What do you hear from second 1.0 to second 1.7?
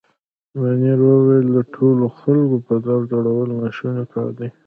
وویل: د